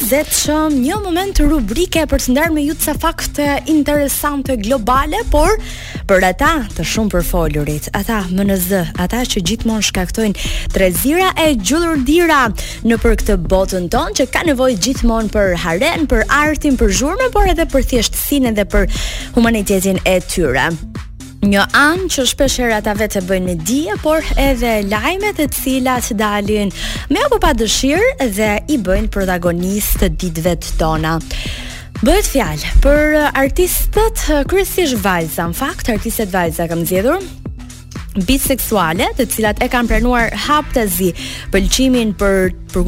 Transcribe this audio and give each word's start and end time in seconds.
shumë 0.00 0.78
një 0.80 0.96
moment 1.04 1.36
rubrike 1.44 2.04
për 2.08 2.20
të 2.22 2.32
ndarë 2.32 2.54
me 2.54 2.62
ju 2.64 2.72
sa 2.80 2.94
fakte 2.94 3.58
interesante 3.68 4.56
globale, 4.56 5.18
por 5.30 5.50
për 6.08 6.24
ata 6.30 6.52
të 6.76 6.84
shumë 6.86 7.10
përfolurit, 7.12 7.90
ata 7.92 8.22
MNZ, 8.30 8.72
ata 8.96 9.20
që 9.28 9.42
gjithmonë 9.44 9.84
shkaktojnë 9.84 10.72
trezira 10.72 11.32
e 11.44 11.52
gjullur 11.56 12.00
dira 12.08 12.46
në 12.86 12.98
për 13.02 13.18
këtë 13.20 13.36
botën 13.52 13.88
tonë 13.92 14.16
që 14.20 14.28
ka 14.32 14.46
nevojë 14.48 14.80
gjithmonë 14.88 15.32
për 15.34 15.56
haren, 15.64 16.08
për 16.08 16.24
artin, 16.40 16.78
për 16.80 16.96
zhurmën, 17.00 17.32
por 17.34 17.52
edhe 17.52 17.68
për 17.72 17.86
thjeshtësinë 17.92 18.56
dhe 18.56 18.68
për 18.72 18.88
humanitetin 19.36 20.00
e 20.08 20.20
tyre 20.24 20.70
një 21.42 21.62
anë 21.74 22.06
që 22.12 22.24
shpesh 22.30 22.56
herë 22.62 22.74
ata 22.78 22.92
vetë 22.94 23.22
bëjnë 23.26 23.48
në 23.50 23.66
dije, 23.66 23.96
por 24.04 24.22
edhe 24.38 24.72
lajmet 24.86 25.40
e 25.42 25.48
cilat 25.50 26.12
dalin 26.18 26.70
me 27.10 27.24
apo 27.26 27.40
pa 27.42 27.50
dëshirë 27.58 28.28
dhe 28.38 28.52
i 28.70 28.78
bëjnë 28.78 29.10
protagonistë 29.12 30.04
të 30.04 30.10
ditëve 30.22 30.54
tona. 30.80 31.16
Bëhet 32.02 32.30
fjalë 32.34 32.74
për 32.82 33.04
artistët, 33.32 34.22
kryesisht 34.50 35.02
vajza, 35.02 35.50
në 35.50 35.58
fakt 35.58 35.90
artistët 35.94 36.30
vajza 36.34 36.68
kam 36.70 36.82
zgjedhur, 36.86 37.18
biseksuale, 38.20 39.06
të 39.16 39.26
cilat 39.32 39.62
e 39.64 39.68
kanë 39.72 39.88
pranuar 39.92 40.32
haptazi, 40.48 41.12
pëlqimin 41.52 42.14
për 42.18 42.58
për 42.72 42.86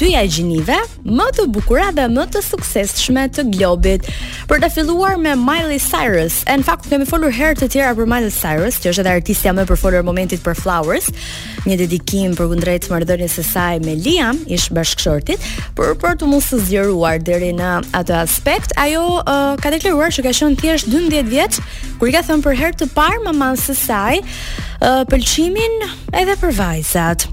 dyja 0.00 0.22
dy 0.24 0.28
gjinive 0.32 0.76
më 1.04 1.24
të 1.36 1.44
bukura 1.52 1.90
dhe 1.92 2.06
më 2.08 2.22
të 2.32 2.40
suksesshme 2.42 3.26
të 3.36 3.42
globit. 3.52 4.06
Për 4.48 4.62
të 4.62 4.70
filluar 4.72 5.18
me 5.20 5.34
Miley 5.36 5.76
Cyrus. 5.80 6.38
Në 6.48 6.64
fakt 6.64 6.88
kemi 6.88 7.04
folur 7.04 7.28
herë 7.36 7.58
të 7.60 7.68
tjera 7.74 7.92
për 7.98 8.08
Miley 8.08 8.32
Cyrus, 8.32 8.78
që 8.80 8.94
është 8.94 9.02
edhe 9.04 9.12
artistja 9.12 9.52
më 9.52 9.66
e 9.66 9.68
përfolur 9.68 10.06
momentit 10.08 10.40
për 10.40 10.56
Flowers, 10.56 11.10
një 11.68 11.76
dedikim 11.82 12.32
për 12.38 12.48
kundrejt 12.54 12.88
marrëdhënies 12.88 13.36
së 13.36 13.44
saj 13.44 13.76
me 13.84 13.98
Liam, 14.00 14.38
ish 14.48 14.70
bashkëshortit, 14.72 15.44
por 15.76 15.92
për 16.00 16.16
të 16.22 16.30
mos 16.32 16.48
u 16.56 16.60
zgjeruar 16.64 17.20
deri 17.20 17.52
në 17.60 17.74
atë 17.96 18.16
aspekt, 18.22 18.72
ajo 18.80 19.04
uh, 19.18 19.52
ka 19.60 19.74
deklaruar 19.76 20.16
se 20.16 20.24
ka 20.24 20.32
qenë 20.40 20.56
thjesht 20.64 20.88
12 20.94 21.28
vjeç 21.28 21.60
kur 22.00 22.08
i 22.08 22.16
ka 22.16 22.24
thënë 22.24 22.40
për 22.44 22.58
herë 22.62 22.80
të 22.80 22.88
parë 22.96 23.20
mamës 23.28 23.68
së 23.68 23.76
saj 23.84 24.24
pëlqimin 24.80 25.88
edhe 26.16 26.34
për 26.40 26.52
vajzat. 26.58 27.26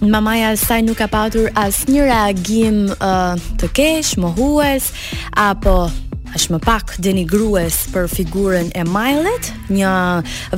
Mamaja 0.00 0.52
e 0.54 0.56
saj 0.60 0.80
nuk 0.86 0.96
ka 1.02 1.08
patur 1.12 1.50
asnjë 1.60 2.04
reagim 2.08 2.84
uh, 2.96 3.36
të 3.60 3.68
keq, 3.76 4.14
mohues 4.22 4.88
apo 5.36 5.90
është 6.36 6.52
më 6.54 6.58
pak 6.64 6.92
denigrues 7.02 7.76
për 7.94 8.06
figurën 8.10 8.68
e 8.78 8.84
Mylet, 8.86 9.48
një 9.72 9.90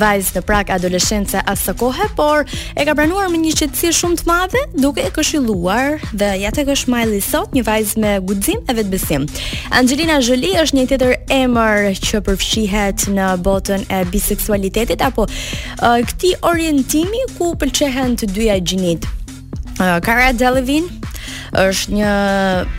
vajzë 0.01 0.35
të 0.37 0.43
prak 0.49 0.73
adoleshence 0.75 1.43
as 1.49 1.65
kohë, 1.81 2.09
por 2.19 2.45
e 2.47 2.85
ka 2.87 2.95
pranuar 2.99 3.29
me 3.33 3.41
një 3.41 3.55
qëtësi 3.63 3.93
shumë 4.01 4.21
të 4.23 4.29
madhe, 4.29 4.63
duke 4.83 5.05
e 5.07 5.13
këshilluar 5.17 6.01
dhe 6.19 6.33
ja 6.43 6.53
tek 6.55 6.73
është 6.75 6.93
Miley 6.93 7.23
sot, 7.25 7.55
një 7.57 7.65
vajzë 7.69 8.03
me 8.05 8.13
guxim 8.29 8.61
e 8.69 8.77
vetbesim. 8.79 9.27
Angelina 9.79 10.21
Jolie 10.25 10.55
është 10.63 10.81
një 10.81 10.87
tjetër 10.93 11.15
emër 11.43 11.89
që 12.05 12.23
përfshihet 12.29 13.09
në 13.17 13.31
botën 13.47 13.87
e 13.89 14.03
biseksualitetit 14.13 15.05
apo 15.09 15.27
këtij 16.09 16.37
orientimi 16.49 17.25
ku 17.39 17.53
pëlqejnë 17.59 18.21
të 18.23 18.31
dyja 18.37 18.59
gjinit. 18.67 19.09
Kara 19.79 20.33
Delevingne 20.37 21.02
është 21.61 21.93
një 21.99 22.13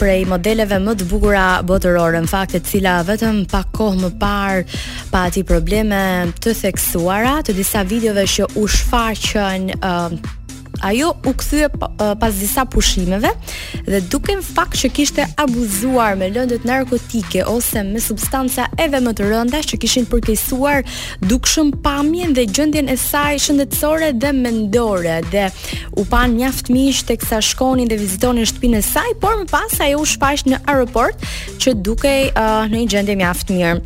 prej 0.02 0.24
modeleve 0.30 0.80
më 0.82 0.96
të 1.02 1.08
bukura 1.10 1.46
botërore 1.68 2.22
në 2.26 2.32
fakt 2.32 2.56
e 2.58 2.62
cila 2.66 2.98
vetëm 3.08 3.44
pa 3.52 3.64
kohë 3.74 4.02
më 4.06 4.12
parë 4.22 4.66
pa 5.14 5.26
ati 5.30 5.46
probleme 5.46 6.02
të 6.42 6.56
theksuara 6.64 7.38
të 7.46 7.58
disa 7.62 7.84
videove 7.86 8.26
që 8.36 8.50
u 8.58 8.66
shfaqën 8.76 9.70
uh, 9.78 10.18
ajo 10.84 11.10
u 11.26 11.34
kthye 11.34 11.70
pas 12.20 12.34
disa 12.36 12.66
pushimeve 12.66 13.30
dhe 13.88 14.00
duke 14.12 14.36
në 14.36 14.44
fakt 14.56 14.76
që 14.82 14.90
kishte 14.98 15.26
abuzuar 15.40 16.18
me 16.20 16.28
lëndët 16.36 16.66
narkotike 16.68 17.46
ose 17.48 17.84
me 17.88 18.02
substanca 18.04 18.66
edhe 18.84 19.00
më 19.06 19.14
të 19.20 19.30
rënda 19.32 19.62
që 19.70 19.80
kishin 19.84 20.08
përkejsuar 20.12 20.84
dukshëm 21.30 21.72
pamjen 21.86 22.36
dhe 22.36 22.46
gjëndjen 22.50 22.92
e 22.94 22.98
saj 23.00 23.40
shëndetsore 23.46 24.12
dhe 24.20 24.34
mendore 24.42 25.22
dhe 25.32 25.48
u 26.02 26.06
pan 26.12 26.36
njaft 26.42 26.72
mish 26.74 27.06
të 27.08 27.20
kësa 27.24 27.40
shkonin 27.54 27.88
dhe 27.92 28.02
vizitonin 28.04 28.48
shtëpinë 28.52 28.82
e 28.84 28.84
saj, 28.90 29.16
por 29.24 29.40
më 29.40 29.48
pas 29.54 29.80
ajo 29.88 30.02
u 30.04 30.10
shpash 30.16 30.48
në 30.52 30.62
aeroport 30.70 31.24
që 31.64 31.76
duke 31.86 32.14
uh, 32.34 32.68
në 32.72 32.84
i 32.86 32.92
gjëndje 32.92 33.20
mjaft 33.24 33.54
mirë. 33.56 33.82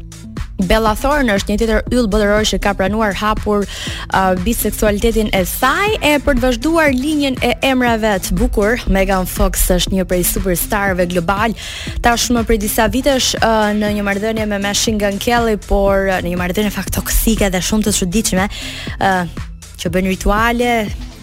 Bella 0.65 0.93
Thorne 0.97 1.35
është 1.37 1.51
një 1.51 1.57
tjetër 1.61 1.81
yll 1.93 2.07
botëror 2.09 2.45
që 2.49 2.57
ka 2.63 2.71
pranuar 2.79 3.13
hapur 3.19 3.63
uh, 3.67 4.31
biseksualitetin 4.41 5.29
e 5.37 5.43
saj 5.45 5.95
e 6.01 6.15
për 6.25 6.39
të 6.39 6.45
vazhduar 6.47 6.95
linjën 6.97 7.37
e 7.45 7.51
emrave 7.67 8.15
të 8.25 8.37
bukur. 8.39 8.81
Megan 8.89 9.27
Fox 9.29 9.67
është 9.77 9.93
një 9.99 10.07
prej 10.09 10.23
superstarëve 10.33 11.05
global. 11.13 11.53
Tashmë 12.05 12.45
prej 12.49 12.59
disa 12.65 12.87
vitesh 12.91 13.35
uh, 13.37 13.69
në 13.77 13.93
një 13.99 14.07
marrëdhënie 14.07 14.47
me 14.49 14.59
Machine 14.63 14.99
Gun 15.01 15.21
Kelly, 15.21 15.59
por 15.69 16.09
uh, 16.09 16.17
në 16.25 16.33
një 16.33 16.41
marrëdhënie 16.41 16.73
fak 16.73 16.89
toksike 16.95 17.51
dhe 17.53 17.61
shumë 17.69 17.87
të 17.91 17.95
çuditshme, 18.01 18.49
uh, 18.97 19.45
që 19.77 19.93
bën 19.93 20.09
rituale 20.09 20.71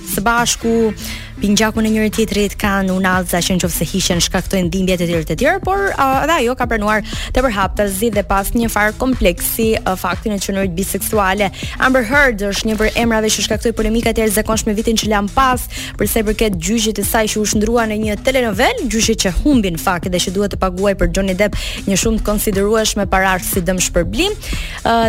së 0.05 0.21
bashku, 0.23 0.93
pingjakun 1.41 1.85
e 1.89 1.91
njëri 1.91 2.11
tjetrit 2.15 2.53
kanë 2.61 2.95
unaza 2.95 3.41
që 3.43 3.57
nëse 3.59 3.87
hiqen 3.91 4.21
shkaktojnë 4.23 4.71
dhimbje 4.71 4.97
të 5.01 5.07
tjera 5.09 5.27
të 5.27 5.37
tjera, 5.41 5.61
por 5.65 5.89
edhe 5.97 6.35
ajo 6.39 6.55
ka 6.59 6.67
pranuar 6.71 7.03
të 7.35 7.43
përhaptazi 7.47 8.11
dhe 8.15 8.23
pas 8.29 8.53
një 8.55 8.69
far 8.71 8.93
kompleksi 9.01 9.73
faktin 9.99 10.37
e 10.37 10.39
qenurit 10.43 10.75
biseksuale. 10.77 11.51
Amber 11.83 12.07
Heard 12.07 12.45
është 12.47 12.71
një 12.71 12.77
për 12.79 12.91
emrave 13.03 13.31
që 13.35 13.45
shkaktoi 13.49 13.73
polemika 13.75 14.13
të 14.15 14.23
jashtëzakonshme 14.25 14.75
vitin 14.79 14.99
që 15.01 15.11
lan 15.11 15.31
pas, 15.35 15.67
përse 15.99 16.23
përket 16.31 16.59
gjyqit 16.61 17.01
të 17.01 17.07
saj 17.09 17.25
që 17.35 17.43
u 17.43 17.45
shndrua 17.55 17.89
në 17.91 17.99
një 18.05 18.19
telenovel, 18.27 18.85
gjyqi 18.87 19.17
që 19.25 19.35
humbi 19.43 19.75
në 19.75 19.83
fakt 19.83 20.11
dhe 20.15 20.21
që 20.27 20.35
duhet 20.37 20.55
të 20.55 20.63
paguajë 20.63 21.01
për 21.03 21.13
Johnny 21.19 21.35
Depp 21.39 21.59
një 21.91 21.99
shumë 22.01 22.23
konsiderueshme 22.29 23.09
parash 23.11 23.49
si 23.55 23.63
dëm 23.65 23.83
shpërblim. 23.89 24.39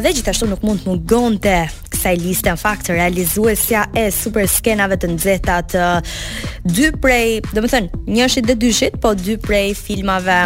Dhe 0.05 0.13
gjithashtu 0.15 0.49
nuk 0.49 0.65
mund 0.65 0.81
të 0.85 0.89
mungonte 0.91 1.55
kësaj 1.93 2.15
liste 2.23 2.49
në 2.53 2.59
fakt 2.59 2.89
realizuesja 2.89 3.85
e 3.95 4.09
super 4.11 4.47
skenave 4.49 4.97
të 4.99 5.09
nxehta 5.13 5.59
të 5.69 5.83
uh, 5.85 6.13
dy 6.65 6.91
prej, 7.01 7.41
do 7.53 7.61
më 7.63 7.69
thënë, 7.73 7.99
njëshit 8.17 8.47
dhe 8.47 8.55
dyshit, 8.61 8.95
po 9.03 9.11
dy 9.17 9.35
prej 9.41 9.73
filmave 9.77 10.37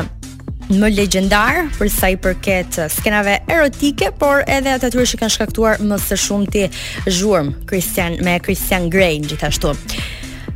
më 0.70 0.90
legjendar 0.94 1.64
për 1.80 1.90
sa 1.90 2.12
i 2.14 2.18
përket 2.22 2.78
skenave 2.94 3.40
erotike, 3.50 4.12
por 4.22 4.44
edhe 4.46 4.76
ato 4.76 4.92
që 4.94 5.18
kanë 5.24 5.34
shkaktuar 5.36 5.82
më 5.82 5.98
së 6.04 6.20
shumti 6.28 6.68
zhurmë, 7.10 7.66
Christian 7.72 8.20
me 8.26 8.36
Christian 8.44 8.90
Grey 8.94 9.18
gjithashtu. 9.26 9.74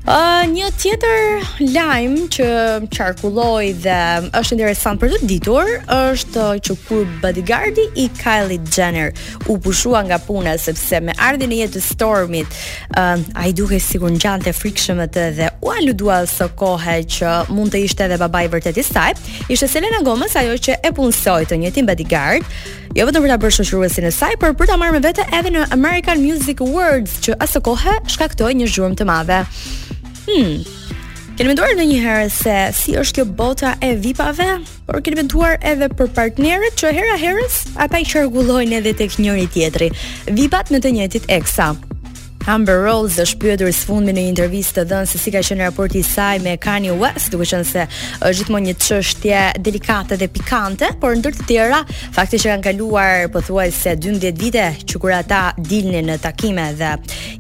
Uh, 0.04 0.42
një 0.52 0.68
tjetër 0.76 1.46
lajm 1.72 2.16
që 2.36 2.46
qarkulloi 2.92 3.70
dhe 3.86 4.00
është 4.36 4.56
interesant 4.58 5.00
për 5.00 5.14
të 5.14 5.20
ditur 5.32 5.70
është 5.88 6.44
që 6.68 6.74
kur 6.90 7.06
bodyguardi 7.24 7.86
i 8.04 8.10
Kylie 8.20 8.58
Jenner 8.76 9.14
u 9.48 9.56
pushua 9.64 10.02
nga 10.04 10.18
puna 10.20 10.58
sepse 10.60 11.00
me 11.00 11.16
ardhin 11.24 11.54
e 11.56 11.62
jetë 11.62 11.80
Stormit, 11.86 12.52
uh, 13.00 13.16
ai 13.40 13.54
duke 13.56 13.80
sikur 13.80 14.12
ngjante 14.18 14.52
frikshëm 14.54 15.00
atë 15.06 15.24
dhe 15.40 15.48
u 15.64 15.72
aludua 15.72 16.20
së 16.28 16.50
kohë 16.60 16.98
që 17.16 17.32
mund 17.56 17.72
të 17.72 17.86
ishte 17.88 18.04
edhe 18.10 18.20
babai 18.26 18.44
vërtet 18.52 18.76
i 18.76 18.84
saj, 18.84 19.16
ishte 19.48 19.72
Selena 19.72 20.04
Gomez 20.04 20.36
ajo 20.36 20.60
që 20.68 20.82
e 20.84 20.92
punsoi 21.00 21.48
të 21.48 21.62
njëjtin 21.64 21.88
bodyguard, 21.88 22.44
jo 22.92 23.08
vetëm 23.08 23.24
për 23.24 23.38
ta 23.38 23.40
bërë 23.40 23.62
shoqëruesin 23.62 24.12
e 24.12 24.12
saj, 24.12 24.36
por 24.44 24.52
për 24.52 24.68
ta 24.74 24.80
marrë 24.84 25.00
me 25.00 25.04
vete 25.08 25.24
edhe 25.32 25.56
në 25.56 25.64
American 25.72 26.20
Music 26.28 26.60
Awards 26.68 27.22
që 27.24 27.40
asë 27.48 27.64
kohë 27.72 27.98
shkaktoi 28.18 28.52
një 28.60 28.68
zhurmë 28.76 29.00
të 29.00 29.08
madhe. 29.08 29.42
Hmm. 30.24 30.62
Keni 31.36 31.50
me 31.50 31.56
duar 31.58 31.74
në 31.76 31.84
një 31.90 31.96
herë 32.04 32.28
se 32.32 32.54
si 32.78 32.94
është 33.00 33.18
kjo 33.20 33.26
bota 33.40 33.74
e 33.84 33.90
vipave, 34.00 34.46
por 34.88 35.02
keni 35.04 35.18
me 35.20 35.26
duar 35.34 35.58
edhe 35.70 35.90
për 36.00 36.12
partnerët 36.20 36.78
që 36.80 36.94
hera 36.96 37.18
herës, 37.20 37.58
ata 37.86 38.00
i 38.04 38.08
qërgullojnë 38.08 38.78
edhe 38.80 38.94
të 39.00 39.10
kënjëri 39.16 39.48
tjetëri. 39.56 39.90
Vipat 40.38 40.72
në 40.72 40.84
të 40.86 40.94
njëtit 41.00 41.28
e 41.34 41.42
kësa. 41.44 41.70
Amber 42.48 42.76
Rose 42.84 43.22
është 43.24 43.38
pyetur 43.40 43.70
së 43.72 43.86
fundmi 43.88 44.12
në 44.12 44.24
një 44.26 44.30
intervistë 44.34 44.82
të 44.82 44.84
dhënë 44.90 45.08
se 45.14 45.20
si 45.22 45.32
ka 45.32 45.40
qenë 45.48 45.64
raporti 45.64 46.02
i 46.02 46.04
saj 46.04 46.42
me 46.44 46.58
Kanye 46.60 46.92
West, 47.00 47.30
duke 47.32 47.46
qenë 47.48 47.68
se 47.68 47.86
është 48.20 48.34
gjithmonë 48.42 48.68
një 48.70 48.74
çështje 48.84 49.44
delikate 49.64 50.18
dhe 50.20 50.28
pikante, 50.28 50.90
por 51.00 51.16
ndër 51.16 51.38
të 51.40 51.46
tjera, 51.48 51.80
fakti 52.18 52.42
që 52.44 52.52
kanë 52.52 52.66
kaluar 52.68 53.24
pothuajse 53.32 53.94
12 53.96 54.36
vite 54.44 54.66
që 54.90 55.00
kur 55.00 55.16
ata 55.22 55.54
dilnin 55.58 56.12
në 56.12 56.18
takime 56.26 56.68
dhe 56.82 56.92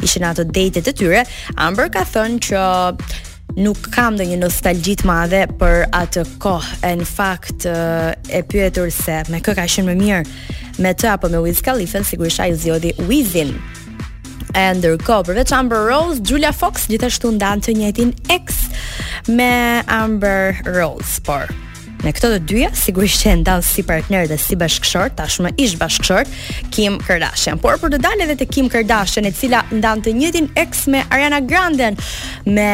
ishin 0.08 0.24
ato 0.30 0.46
date 0.56 0.86
të 0.86 0.96
tyre, 1.02 1.26
Amber 1.60 1.92
ka 1.98 2.06
thënë 2.08 2.40
që 2.48 2.64
nuk 3.60 3.92
kam 3.98 4.16
ndonjë 4.16 4.40
nostalgji 4.40 4.96
të 5.04 5.08
madhe 5.12 5.44
për 5.60 5.84
atë 6.00 6.24
kohë. 6.46 6.80
E 6.88 6.94
në 7.04 7.06
fakt 7.12 7.68
e 7.68 8.40
pyetur 8.50 8.88
se 9.02 9.20
me 9.30 9.44
kë 9.44 9.58
ka 9.60 9.68
qenë 9.68 9.92
më 9.92 10.00
mirë, 10.00 10.26
me 10.80 10.96
të 10.96 11.12
apo 11.18 11.28
me 11.30 11.44
Wiz 11.44 11.60
Khalifa, 11.62 12.02
sigurisht 12.08 12.40
ai 12.48 12.54
zgjodhi 12.56 12.96
Wizin. 13.12 13.58
E 14.56 14.74
përveç 15.08 15.54
Amber 15.54 15.78
Rose, 15.88 16.22
Julia 16.26 16.52
Fox 16.52 16.88
gjithashtu 16.92 17.32
ndanë 17.36 17.64
të 17.66 17.74
njëtin 17.80 18.10
ex 18.32 18.66
me 19.32 19.52
Amber 19.88 20.60
Rose, 20.68 21.22
por 21.24 21.52
Në 22.04 22.12
këto 22.18 22.30
të 22.34 22.40
dyja, 22.50 22.70
sigurisht 22.76 23.22
që 23.24 23.34
ndan 23.40 23.62
si 23.64 23.80
partner 23.88 24.26
dhe 24.28 24.36
si 24.36 24.58
bashkëshor, 24.60 25.14
tashmë 25.16 25.54
ish 25.64 25.78
bashkëshor, 25.80 26.28
Kim 26.76 26.98
Kardashian. 27.00 27.62
Por 27.64 27.78
për 27.80 27.94
të 27.96 28.00
dalë 28.04 28.26
edhe 28.26 28.34
të 28.42 28.48
Kim 28.52 28.68
Kardashian, 28.68 29.24
e 29.24 29.32
cila 29.32 29.62
ndanë 29.72 30.04
të 30.04 30.14
njëtin 30.18 30.50
ex 30.60 30.82
me 30.92 31.06
Ariana 31.08 31.40
Grande, 31.48 31.94
me 32.44 32.68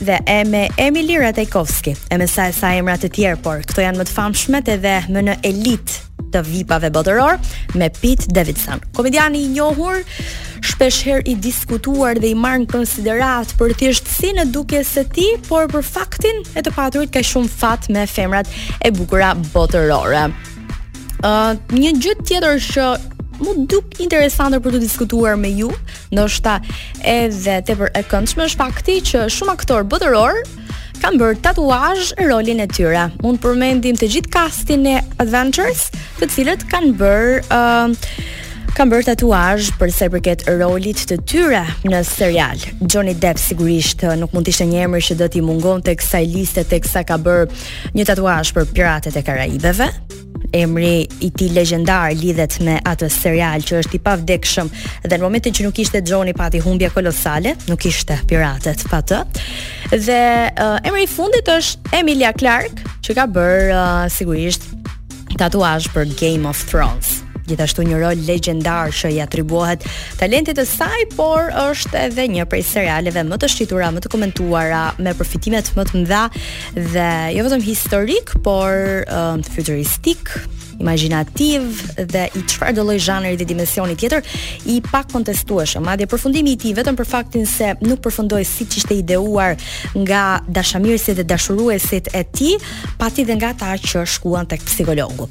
dhe 0.00 0.16
e 0.26 0.40
me 0.50 0.64
Emily 0.82 1.20
Ratajkowski, 1.22 1.94
e 2.10 2.18
me 2.18 2.26
sa 2.26 2.48
e 2.50 2.56
sa 2.56 2.72
emrat 2.74 3.06
të 3.06 3.12
tjerë, 3.14 3.38
por 3.46 3.62
këto 3.62 3.84
janë 3.86 4.00
më 4.02 4.08
të 4.10 4.16
famshmet 4.18 4.72
edhe 4.74 4.96
më 5.06 5.22
në 5.30 5.36
elit 5.52 5.94
të 6.34 6.42
vipave 6.50 6.90
botëror, 6.90 7.38
me 7.78 7.92
Pete 8.00 8.26
Davidson. 8.34 8.82
Komediani 8.94 9.44
i 9.46 9.52
njohur, 9.54 10.02
shpesh 10.84 11.06
herë 11.08 11.24
i 11.32 11.34
diskutuar 11.40 12.18
dhe 12.20 12.28
i 12.34 12.34
marrë 12.36 12.64
në 12.64 12.66
konsiderat 12.68 13.54
për 13.56 13.72
si 14.04 14.32
në 14.36 14.44
duke 14.52 14.82
se 14.84 15.04
ti, 15.08 15.24
por 15.48 15.64
për 15.72 15.80
faktin 15.86 16.42
e 16.54 16.60
të 16.60 16.72
paturit 16.76 17.10
ka 17.12 17.22
shumë 17.24 17.48
fat 17.48 17.86
me 17.88 18.04
femrat 18.06 18.48
e 18.84 18.90
bukura 18.92 19.30
botërore. 19.54 20.26
Uh, 21.24 21.56
një 21.72 21.94
gjithë 22.02 22.24
tjetër 22.28 22.60
shë 22.60 22.88
mu 23.40 23.54
duk 23.66 23.96
interesantër 24.04 24.60
për 24.62 24.76
të 24.76 24.82
diskutuar 24.84 25.36
me 25.40 25.48
ju, 25.56 25.70
ndoshta 26.12 26.58
edhe 27.00 27.62
të 27.64 27.78
për 27.80 27.94
e 27.96 28.04
këndshme 28.04 28.44
është 28.50 28.60
fakti 28.60 28.98
që 29.08 29.24
shumë 29.32 29.56
aktor 29.56 29.88
botëror 29.88 30.42
kanë 31.00 31.20
bërë 31.20 32.12
e 32.20 32.28
rolin 32.28 32.60
e 32.64 32.68
tyre. 32.70 33.08
Mund 33.24 33.40
përmendim 33.42 33.96
të 34.00 34.08
gjithë 34.14 34.30
kastin 34.32 34.86
e 34.86 34.98
Adventures, 35.20 35.88
të 36.20 36.28
cilët 36.32 36.68
kanë 36.72 36.94
bërë 36.98 37.44
uh, 37.48 38.08
kanë 38.74 38.90
bërë 38.92 39.04
tatuazh 39.12 39.66
për 39.78 39.90
sa 39.94 40.06
i 40.08 40.10
përket 40.12 40.42
rolit 40.58 40.98
të 41.06 41.18
tyre 41.30 41.60
në 41.86 42.00
serial. 42.08 42.58
Johnny 42.90 43.12
Depp 43.22 43.38
sigurisht 43.38 44.02
uh, 44.04 44.16
nuk 44.18 44.34
mund 44.34 44.46
të 44.46 44.50
ishte 44.56 44.66
një 44.66 44.80
emër 44.88 45.04
që 45.08 45.16
do 45.20 45.28
t'i 45.30 45.42
mungonte 45.46 45.94
kësaj 45.94 46.22
liste 46.32 46.64
teksa 46.72 47.04
ka 47.06 47.16
bër 47.22 47.46
një 47.94 48.06
tatuazh 48.08 48.50
për 48.56 48.66
Piratet 48.74 49.14
e 49.14 49.22
Karajeve. 49.26 49.86
Emri 50.54 51.04
i 51.24 51.30
ti 51.34 51.48
legendar 51.54 52.10
lidhet 52.18 52.56
me 52.66 52.76
atë 52.86 53.08
serial 53.14 53.62
që 53.66 53.78
është 53.84 53.94
i 53.98 54.02
pavdekshëm 54.08 54.68
dhe 55.06 55.16
në 55.16 55.22
momentin 55.22 55.54
që 55.56 55.64
nuk 55.68 55.78
ishte 55.82 56.02
Johnny 56.06 56.34
pati 56.36 56.58
humbje 56.62 56.90
kolosale, 56.96 57.54
nuk 57.70 57.86
ishte 57.90 58.18
Piratet 58.30 58.82
pa 58.90 59.00
të. 59.06 59.22
Dhe 59.94 60.20
uh, 60.50 60.80
emri 60.82 61.06
i 61.06 61.10
fundit 61.10 61.46
është 61.54 61.94
Emilia 62.02 62.34
Clark, 62.34 62.82
që 63.06 63.18
ka 63.20 63.28
bër 63.38 63.70
uh, 63.70 64.00
sigurisht 64.10 64.66
tatuazh 65.38 65.90
për 65.94 66.10
Game 66.20 66.46
of 66.50 66.58
Thrones 66.70 67.20
gjithashtu 67.48 67.84
një 67.84 67.98
rol 68.00 68.22
legjendar 68.26 68.92
që 68.96 69.10
i 69.16 69.20
atribuohet 69.24 69.84
talentit 70.20 70.58
të 70.58 70.64
saj, 70.68 71.06
por 71.16 71.50
është 71.66 72.06
edhe 72.08 72.26
një 72.36 72.46
prej 72.50 72.62
serialeve 72.68 73.24
më 73.28 73.38
të 73.42 73.50
shitura, 73.52 73.90
më 73.94 74.02
të 74.04 74.12
komentuara, 74.14 74.84
me 75.02 75.12
përfitimet 75.18 75.72
më 75.76 75.86
të 75.90 76.00
mëdha 76.02 76.24
dhe 76.94 77.08
jo 77.36 77.44
vetëm 77.46 77.64
historik, 77.66 78.32
por 78.44 78.76
um, 79.12 79.44
futuristik, 79.54 80.30
imaginativ 80.80 81.84
dhe 81.94 82.24
i 82.34 82.40
çfarë 82.50 82.74
do 82.74 82.82
lloj 82.88 82.96
zhanri 83.06 83.36
dhe 83.38 83.46
dimensioni 83.46 83.94
tjetër 83.94 84.24
i 84.74 84.80
pakontestueshëm. 84.88 85.84
Madje 85.86 86.08
përfundimi 86.10 86.56
i 86.56 86.58
tij 86.58 86.72
vetëm 86.80 86.96
për 86.98 87.06
faktin 87.12 87.46
se 87.46 87.74
nuk 87.86 88.00
përfundoi 88.02 88.42
siç 88.48 88.80
ishte 88.80 88.98
ideuar 88.98 89.54
nga 89.94 90.24
dashamirësit 90.50 91.20
dhe 91.20 91.28
dashuruesit 91.30 92.10
e 92.10 92.24
tij, 92.34 92.58
pati 92.98 93.26
dhe 93.28 93.38
nga 93.38 93.54
ata 93.54 93.70
që 93.84 94.02
shkuan 94.16 94.50
tek 94.50 94.66
psikologu. 94.66 95.22